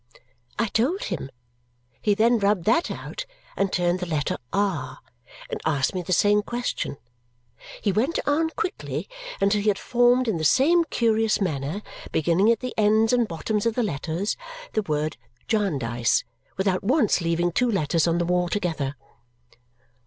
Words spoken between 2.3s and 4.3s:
rubbed that out and turned the